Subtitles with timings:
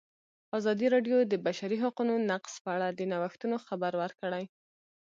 [0.57, 4.43] ازادي راډیو د د بشري حقونو نقض په اړه د نوښتونو خبر ورکړی.